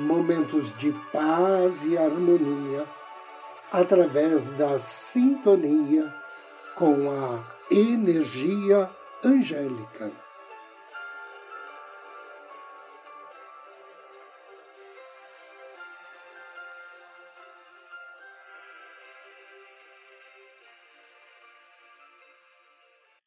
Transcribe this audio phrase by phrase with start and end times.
[0.00, 2.86] momentos de paz e harmonia
[3.70, 6.12] através da sintonia
[6.74, 8.90] com a energia
[9.22, 10.10] angélica.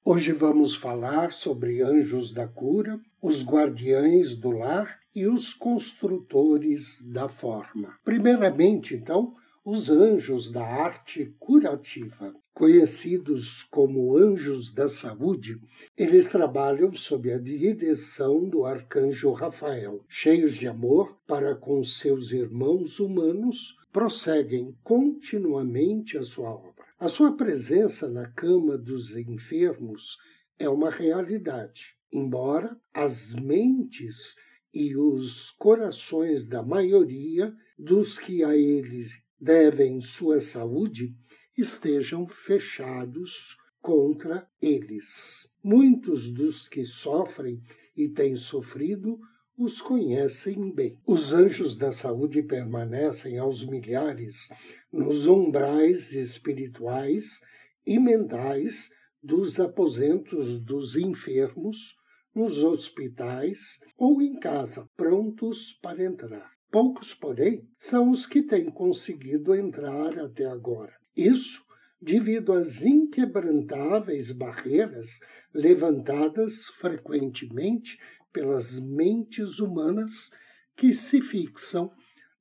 [0.04, 7.30] Hoje vamos falar sobre anjos da cura, os guardiães do lar e os construtores da
[7.30, 7.98] forma.
[8.04, 12.34] Primeiramente, então, os anjos da arte curativa.
[12.54, 15.60] Conhecidos como anjos da saúde,
[15.98, 20.04] eles trabalham sob a direção do arcanjo Rafael.
[20.08, 26.86] Cheios de amor para com seus irmãos humanos, prosseguem continuamente a sua obra.
[27.00, 30.18] A sua presença na cama dos enfermos
[30.60, 34.36] é uma realidade, embora as mentes
[34.74, 41.14] e os corações da maioria dos que a eles devem sua saúde
[41.58, 45.48] estejam fechados contra eles.
[45.64, 47.62] Muitos dos que sofrem
[47.96, 49.20] e têm sofrido
[49.58, 50.98] os conhecem bem.
[51.06, 54.50] Os anjos da saúde permanecem aos milhares
[54.92, 57.40] nos umbrais espirituais
[57.86, 58.90] e mentais
[59.22, 61.96] dos aposentos dos enfermos,
[62.36, 66.52] nos hospitais ou em casa, prontos para entrar.
[66.72, 70.94] Poucos, porém, são os que têm conseguido entrar até agora.
[71.16, 71.64] Isso
[72.02, 75.20] devido às inquebrantáveis barreiras
[75.54, 77.98] levantadas frequentemente
[78.32, 80.32] pelas mentes humanas
[80.76, 81.92] que se fixam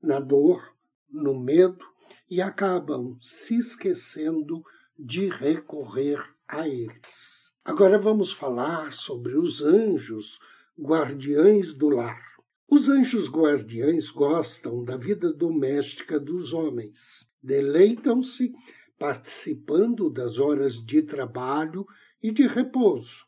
[0.03, 0.75] na dor,
[1.09, 1.85] no medo
[2.29, 4.65] e acabam se esquecendo
[4.99, 7.42] de recorrer a eles.
[7.65, 10.41] Agora vamos falar sobre os anjos
[10.77, 12.21] guardiães do lar.
[12.69, 18.53] Os anjos guardiães gostam da vida doméstica dos homens, deleitam-se
[18.99, 21.87] participando das horas de trabalho
[22.21, 23.25] e de repouso,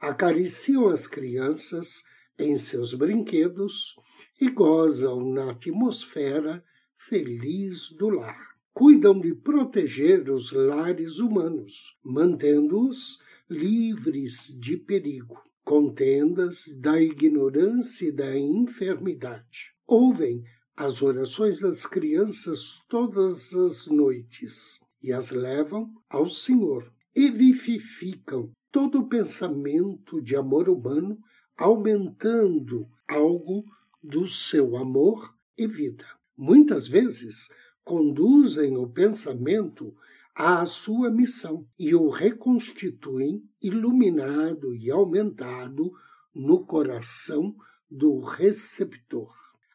[0.00, 2.02] acariciam as crianças
[2.38, 3.94] em seus brinquedos
[4.40, 6.64] e gozam na atmosfera
[6.96, 8.54] feliz do lar.
[8.72, 13.18] Cuidam de proteger os lares humanos, mantendo-os
[13.48, 19.72] livres de perigo, contendas da ignorância e da enfermidade.
[19.86, 20.42] Ouvem
[20.76, 29.00] as orações das crianças todas as noites e as levam ao Senhor e vivificam todo
[29.00, 31.18] o pensamento de amor humano,
[31.56, 33.64] aumentando algo
[34.02, 36.04] do seu amor e vida.
[36.36, 37.48] Muitas vezes
[37.84, 39.94] conduzem o pensamento
[40.34, 45.92] à sua missão e o reconstituem iluminado e aumentado
[46.34, 47.54] no coração
[47.88, 49.32] do receptor.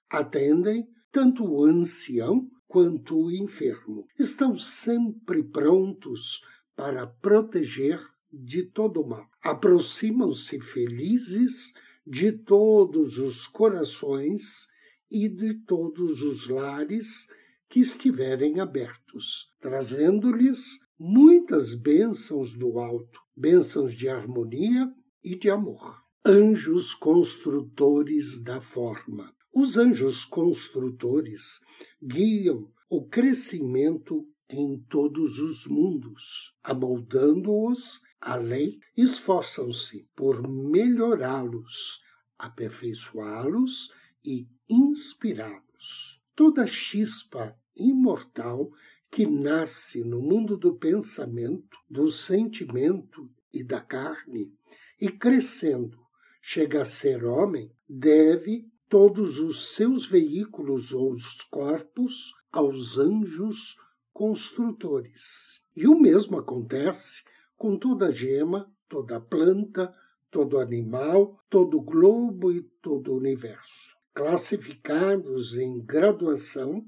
[0.10, 4.06] Atendem tanto o ancião quanto o enfermo.
[4.18, 6.44] Estão sempre prontos
[6.76, 8.00] para proteger
[8.32, 9.28] de todo mal.
[9.42, 11.74] Aproximam-se felizes
[12.06, 14.68] de todos os corações
[15.10, 17.28] e de todos os lares
[17.70, 24.92] que estiverem abertos, trazendo-lhes muitas bênçãos do alto, bênçãos de harmonia
[25.24, 26.02] e de amor.
[26.26, 29.34] Anjos construtores da forma.
[29.54, 31.60] Os anjos construtores
[32.02, 42.00] guiam o crescimento em todos os mundos, amoldando-os à lei, esforçam-se por melhorá-los,
[42.38, 43.92] aperfeiçoá-los
[44.26, 46.20] e inspirá-los.
[46.36, 48.72] Toda chispa imortal
[49.10, 54.54] que nasce no mundo do pensamento, do sentimento e da carne,
[55.02, 55.98] e crescendo
[56.42, 63.78] chega a ser homem, deve todos os seus veículos ou os corpos aos anjos
[64.12, 65.62] construtores.
[65.76, 67.24] E o mesmo acontece
[67.56, 69.94] com toda gema, toda planta,
[70.32, 73.96] todo animal, todo globo e todo universo.
[74.14, 76.86] Classificados em graduação,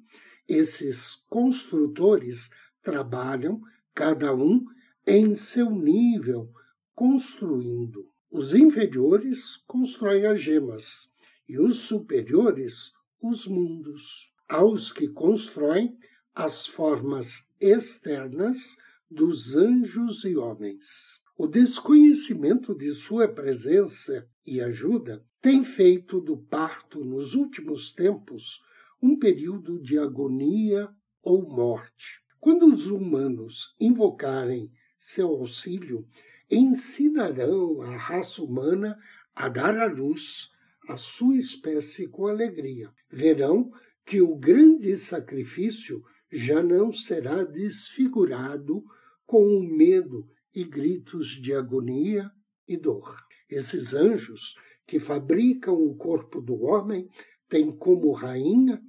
[0.54, 2.50] esses construtores
[2.84, 3.62] trabalham,
[3.94, 4.66] cada um
[5.08, 6.50] em seu nível,
[6.94, 8.06] construindo.
[8.30, 11.10] Os inferiores constroem as gemas
[11.48, 14.30] e os superiores os mundos.
[14.50, 15.98] aos que constroem
[16.36, 18.76] as formas externas
[19.10, 21.22] dos anjos e homens.
[21.38, 28.62] O desconhecimento de sua presença e ajuda tem feito do parto nos últimos tempos
[29.02, 30.90] um período de agonia
[31.22, 32.22] ou morte.
[32.40, 36.08] Quando os humanos invocarem seu auxílio,
[36.50, 38.98] ensinarão a raça humana
[39.34, 40.50] a dar à luz
[40.88, 42.92] a sua espécie com alegria.
[43.10, 43.72] Verão
[44.06, 48.84] que o grande sacrifício já não será desfigurado
[49.26, 52.30] com o medo e gritos de agonia
[52.68, 53.18] e dor.
[53.50, 54.56] Esses anjos
[54.86, 57.08] que fabricam o corpo do homem
[57.52, 58.82] têm como rainha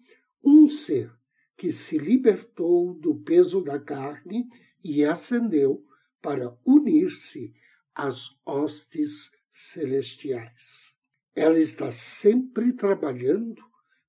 [0.42, 1.12] um ser
[1.56, 4.48] que se libertou do peso da carne
[4.82, 5.84] e ascendeu
[6.22, 7.52] para unir-se
[7.92, 10.94] às hostes celestiais.
[11.34, 13.60] Ela está sempre trabalhando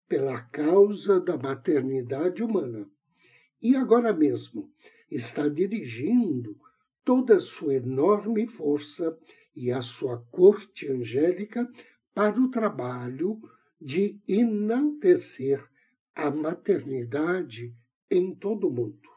[0.08, 2.88] pela causa da maternidade humana
[3.60, 4.72] e agora mesmo
[5.10, 6.56] está dirigindo
[7.04, 9.18] toda a sua enorme força
[9.56, 11.68] e a sua corte angélica
[12.14, 13.42] para o trabalho
[13.84, 15.62] de enaltecer
[16.16, 17.76] a maternidade
[18.10, 19.10] em todo o mundo.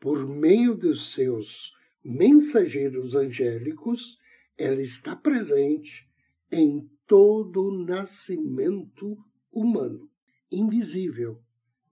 [0.00, 1.72] Por meio dos seus
[2.02, 4.18] mensageiros angélicos,
[4.56, 6.08] ela está presente
[6.50, 9.18] em todo o nascimento
[9.52, 10.10] humano,
[10.50, 11.42] invisível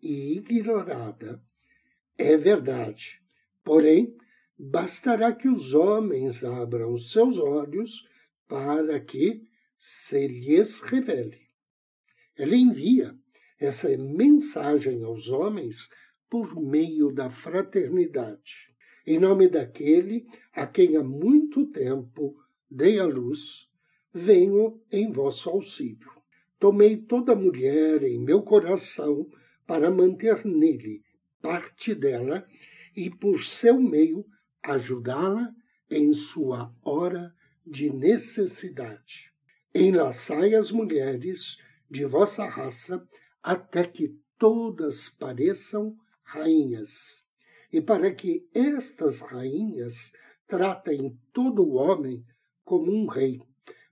[0.01, 1.43] e ignorada.
[2.17, 3.21] É verdade.
[3.63, 4.17] Porém,
[4.59, 8.09] bastará que os homens abram seus olhos
[8.49, 9.47] para que
[9.79, 11.52] se lhes revele.
[12.37, 13.15] Ela envia
[13.59, 15.89] essa mensagem aos homens
[16.29, 18.73] por meio da fraternidade,
[19.07, 22.35] em nome daquele a quem há muito tempo
[22.71, 23.69] dei a luz,
[24.13, 26.11] venho em vosso auxílio.
[26.59, 29.29] Tomei toda mulher em meu coração
[29.67, 31.03] para manter nele
[31.41, 32.47] parte dela
[32.97, 34.25] e, por seu meio,
[34.63, 35.53] ajudá-la
[35.91, 37.35] em sua hora
[37.67, 39.33] de necessidade.
[39.75, 41.59] Enlaçai as mulheres
[41.93, 43.07] de vossa raça
[43.43, 47.27] até que todas pareçam rainhas,
[47.71, 50.11] e para que estas rainhas
[50.47, 52.25] tratem todo o homem
[52.65, 53.43] como um rei,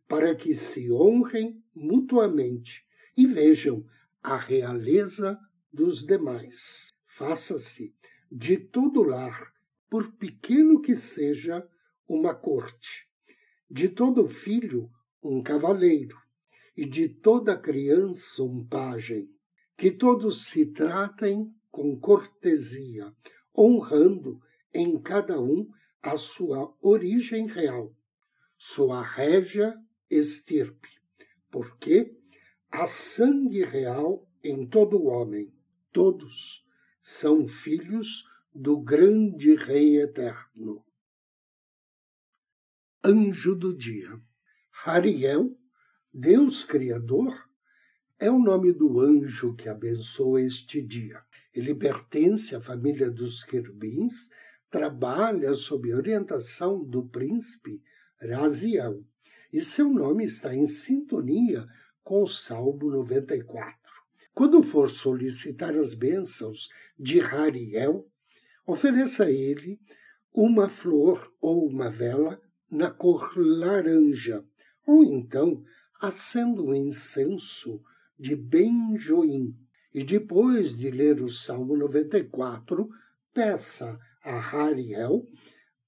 [0.08, 3.84] para que se honrem mutuamente e vejam
[4.22, 5.38] a realeza
[5.70, 6.94] dos demais.
[7.06, 7.94] Faça-se
[8.32, 9.52] de todo lar,
[9.90, 11.68] por pequeno que seja,
[12.08, 13.06] uma corte,
[13.70, 14.90] de todo filho,
[15.22, 16.16] um cavaleiro,
[16.80, 19.28] e de toda criança, um pajem.
[19.76, 23.14] Que todos se tratem com cortesia,
[23.54, 24.40] honrando
[24.72, 25.68] em cada um
[26.00, 27.94] a sua origem real,
[28.56, 29.76] sua régia
[30.08, 30.88] estirpe,
[31.50, 32.16] porque
[32.70, 35.52] há sangue real em todo homem.
[35.92, 36.64] Todos
[37.02, 38.24] são filhos
[38.54, 40.82] do grande Rei Eterno.
[43.04, 44.18] Anjo do Dia.
[44.82, 45.59] Hariel,
[46.12, 47.48] Deus Criador,
[48.18, 51.22] é o nome do anjo que abençoa este dia.
[51.54, 54.28] Ele pertence à família dos querubins,
[54.68, 57.80] trabalha sob orientação do príncipe
[58.20, 59.04] Raziel,
[59.52, 61.64] e seu nome está em sintonia
[62.02, 63.78] com o Salmo 94.
[64.34, 68.04] Quando for solicitar as bênçãos de Hariel,
[68.66, 69.80] ofereça a ele
[70.34, 74.44] uma flor ou uma vela na cor laranja,
[74.84, 75.64] ou então
[76.00, 77.82] acenda um incenso
[78.18, 79.54] de benjoim.
[79.92, 82.88] E depois de ler o Salmo 94,
[83.34, 85.26] peça a Hariel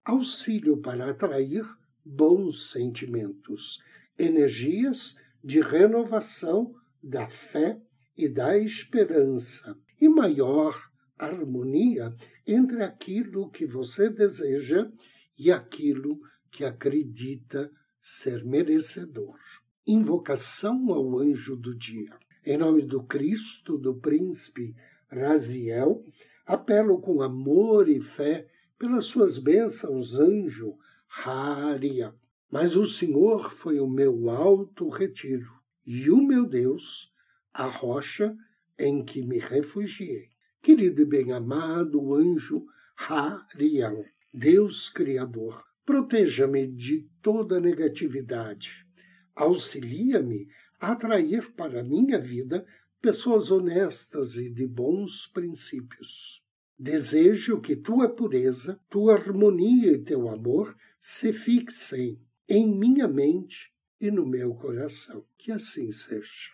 [0.05, 1.65] auxílio para atrair
[2.05, 3.81] bons sentimentos,
[4.19, 7.81] energias de renovação da fé
[8.17, 12.15] e da esperança, e maior harmonia
[12.47, 14.91] entre aquilo que você deseja
[15.39, 16.19] e aquilo
[16.51, 19.39] que acredita ser merecedor.
[19.85, 22.17] Invocação ao anjo do dia.
[22.47, 24.77] Em nome do Cristo, do príncipe
[25.11, 26.07] Raziel,
[26.47, 28.47] apelo com amor e fé
[28.79, 32.15] pelas suas bênçãos, anjo Haria.
[32.49, 35.51] Mas o Senhor foi o meu alto retiro
[35.85, 37.13] e o meu Deus
[37.53, 38.37] a rocha
[38.79, 40.29] em que me refugiei.
[40.63, 42.65] Querido e bem-amado anjo
[42.97, 48.87] Hariel, Deus Criador, proteja-me de toda negatividade.
[49.35, 50.49] Auxilia-me
[50.81, 52.67] a atrair para a minha vida
[53.01, 56.43] pessoas honestas e de bons princípios.
[56.79, 64.11] Desejo que tua pureza, tua harmonia e teu amor se fixem em minha mente e
[64.11, 65.25] no meu coração.
[65.39, 66.51] Que assim seja.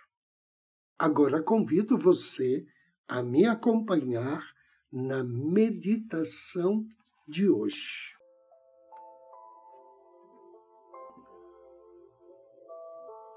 [0.99, 2.67] Agora convido você
[3.07, 4.45] a me acompanhar
[4.93, 6.87] na meditação
[7.27, 8.18] de hoje.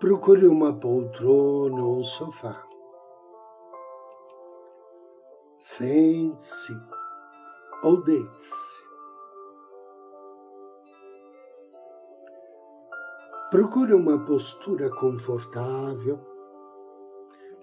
[0.02, 2.68] Procure uma poltrona ou sofá.
[5.60, 6.74] Sente-se
[7.84, 8.82] ou deite-se.
[13.52, 16.20] Procure uma postura confortável,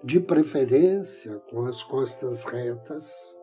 [0.01, 3.37] de preferência com as costas retas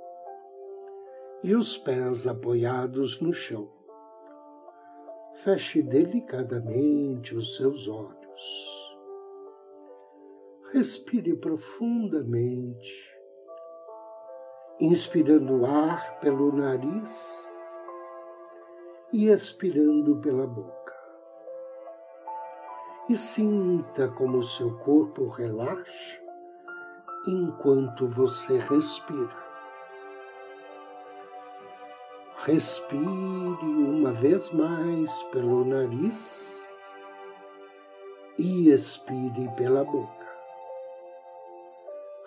[1.42, 3.68] e os pés apoiados no chão.
[5.34, 8.75] Feche delicadamente os seus olhos.
[10.76, 12.92] Respire profundamente,
[14.78, 17.48] inspirando ar pelo nariz
[19.10, 20.94] e expirando pela boca.
[23.08, 26.20] E sinta como seu corpo relaxa
[27.26, 29.46] enquanto você respira.
[32.44, 36.68] Respire uma vez mais pelo nariz
[38.36, 40.25] e expire pela boca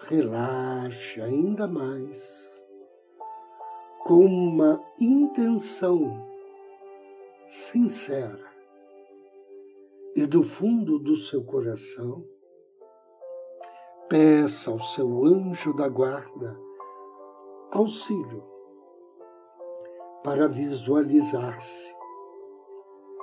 [0.09, 2.65] relaxe ainda mais,
[4.03, 6.25] com uma intenção
[7.47, 8.43] sincera
[10.15, 12.25] e do fundo do seu coração,
[14.09, 16.59] peça ao seu anjo da guarda
[17.69, 18.43] auxílio
[20.23, 21.95] para visualizar-se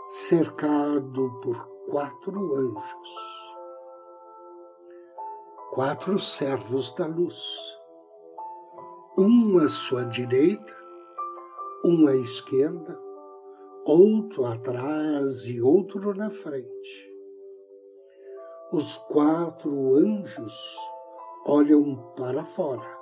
[0.09, 3.36] cercado por quatro anjos
[5.77, 7.77] quatro servos da luz,
[9.19, 10.75] um à sua direita,
[11.85, 12.99] um à esquerda,
[13.85, 17.13] outro atrás e outro na frente.
[18.73, 20.57] Os quatro anjos
[21.45, 22.99] olham para fora,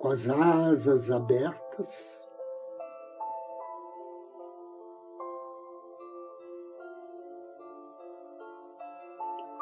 [0.00, 2.27] com as asas abertas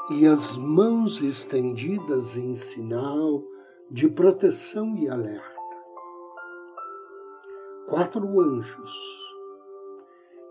[0.08, 3.42] e as mãos estendidas em sinal
[3.90, 5.56] de proteção e alerta.
[7.88, 8.94] Quatro anjos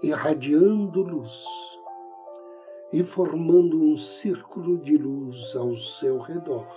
[0.03, 1.45] irradiando luz
[2.91, 6.67] e formando um círculo de luz ao seu redor.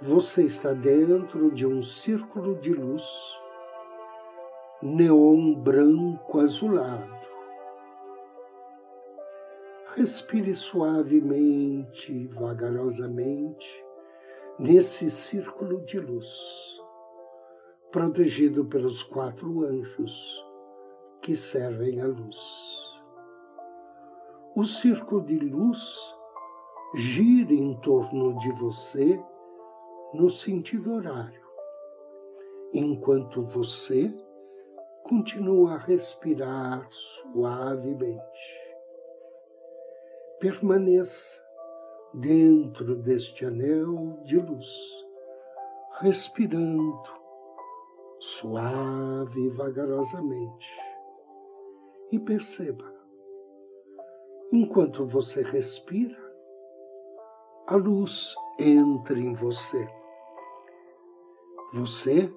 [0.00, 3.04] Você está dentro de um círculo de luz
[4.80, 7.15] neon branco azulado
[9.96, 13.82] Respire suavemente, vagarosamente,
[14.58, 16.78] nesse círculo de luz,
[17.90, 20.44] protegido pelos quatro anjos
[21.22, 22.38] que servem a luz.
[24.54, 26.14] O círculo de luz
[26.94, 29.18] gira em torno de você
[30.12, 31.42] no sentido horário,
[32.74, 34.14] enquanto você
[35.04, 38.65] continua a respirar suavemente
[40.38, 41.42] permaneça
[42.12, 44.68] dentro deste anel de luz,
[46.00, 47.02] respirando
[48.18, 50.70] suave e vagarosamente.
[52.12, 52.84] E perceba,
[54.52, 56.16] enquanto você respira,
[57.66, 59.88] a luz entra em você.
[61.72, 62.32] Você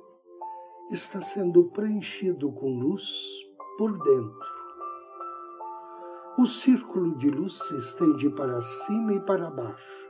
[0.90, 3.06] está sendo preenchido com luz
[3.78, 4.59] por dentro
[6.38, 10.10] o círculo de luz se estende para cima e para baixo,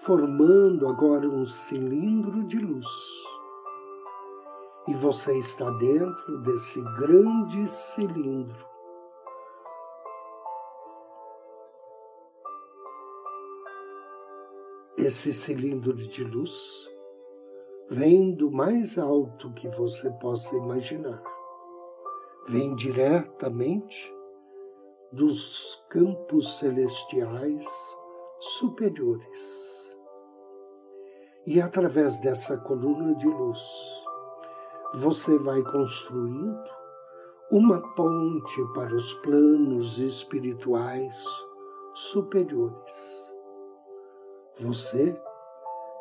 [0.00, 2.86] formando agora um cilindro de luz.
[4.86, 8.66] E você está dentro desse grande cilindro.
[14.96, 16.88] Esse cilindro de luz
[17.88, 21.22] vem do mais alto que você possa imaginar.
[22.46, 24.13] Vem diretamente
[25.14, 27.64] dos campos celestiais
[28.40, 29.96] superiores.
[31.46, 33.60] E através dessa coluna de luz,
[34.94, 36.68] você vai construindo
[37.48, 41.24] uma ponte para os planos espirituais
[41.92, 43.32] superiores.
[44.58, 45.16] Você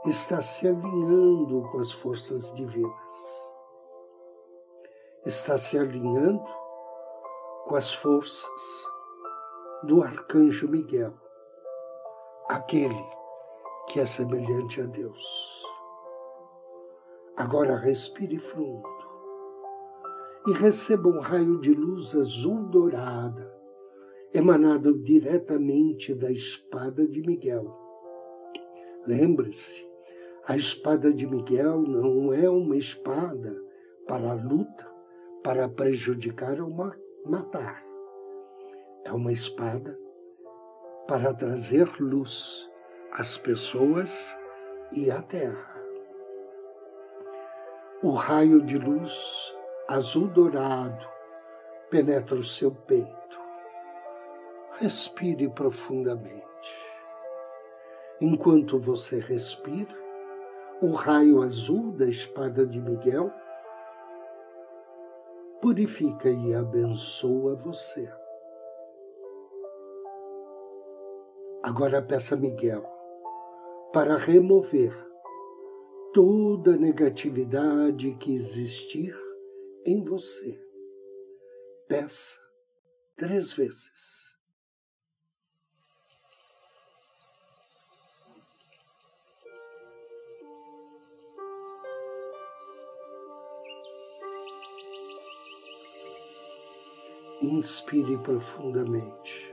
[0.07, 3.53] está se alinhando com as forças divinas.
[5.23, 6.43] Está se alinhando
[7.65, 8.92] com as forças
[9.83, 11.13] do arcanjo Miguel,
[12.47, 13.03] aquele
[13.87, 15.63] que é semelhante a Deus.
[17.35, 18.87] Agora respire fundo
[20.47, 23.53] e receba um raio de luz azul dourada,
[24.33, 27.75] emanado diretamente da espada de Miguel.
[29.05, 29.85] Lembre-se
[30.45, 33.55] A espada de Miguel não é uma espada
[34.05, 34.85] para a luta,
[35.41, 36.69] para prejudicar ou
[37.25, 37.82] matar.
[39.05, 39.99] É uma espada
[41.07, 42.69] para trazer luz
[43.11, 44.37] às pessoas
[44.91, 45.83] e à terra.
[48.01, 49.53] O raio de luz
[49.87, 51.05] azul dourado
[51.89, 53.39] penetra o seu peito.
[54.79, 56.43] Respire profundamente.
[58.21, 59.95] Enquanto você respira,
[60.81, 63.31] o raio azul da espada de Miguel
[65.61, 68.09] purifica e abençoa você.
[71.63, 72.83] Agora peça a Miguel
[73.93, 74.93] para remover
[76.13, 79.17] toda negatividade que existir
[79.85, 80.61] em você.
[81.87, 82.37] Peça
[83.15, 84.33] três vezes.
[97.41, 99.52] Inspire profundamente.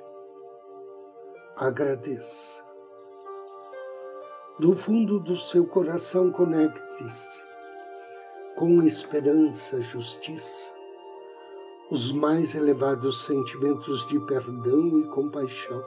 [1.60, 2.64] Agradeça.
[4.58, 7.42] Do fundo do seu coração, conecte-se
[8.56, 10.72] com esperança, justiça,
[11.90, 15.84] os mais elevados sentimentos de perdão e compaixão.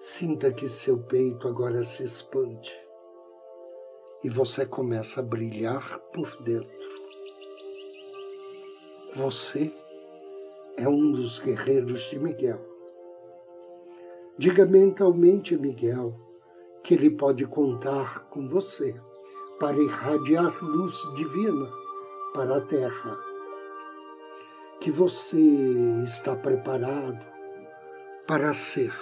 [0.00, 2.76] Sinta que seu peito agora se expande
[4.24, 6.68] e você começa a brilhar por dentro.
[9.14, 9.72] Você
[10.76, 12.71] é um dos guerreiros de Miguel.
[14.38, 16.18] Diga mentalmente a Miguel
[16.82, 18.98] que ele pode contar com você
[19.60, 21.70] para irradiar luz divina
[22.32, 23.18] para a terra.
[24.80, 25.38] Que você
[26.04, 27.20] está preparado
[28.26, 28.92] para ser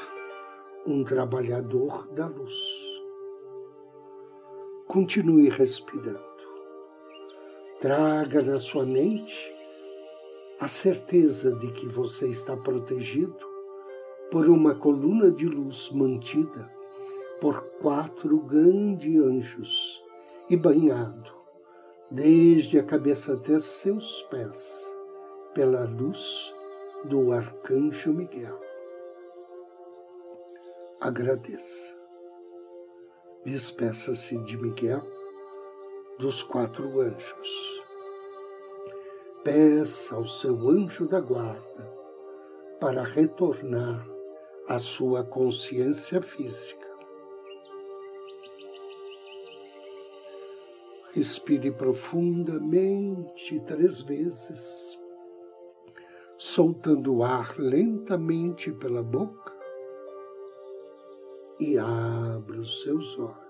[0.84, 2.54] um trabalhador da luz.
[4.88, 6.20] Continue respirando.
[7.80, 9.54] Traga na sua mente
[10.58, 13.49] a certeza de que você está protegido
[14.30, 16.70] por uma coluna de luz mantida
[17.40, 20.04] por quatro grandes anjos
[20.48, 21.32] e banhado,
[22.10, 24.94] desde a cabeça até seus pés,
[25.54, 26.52] pela luz
[27.04, 28.60] do arcanjo Miguel.
[31.00, 31.98] Agradeça.
[33.44, 35.02] Despeça-se de Miguel,
[36.18, 37.80] dos quatro anjos
[39.42, 41.90] peça ao seu anjo da guarda
[42.78, 44.06] para retornar
[44.70, 46.88] à sua consciência física.
[51.12, 54.96] Respire profundamente três vezes,
[56.38, 59.52] soltando o ar lentamente pela boca
[61.58, 63.49] e abra os seus olhos.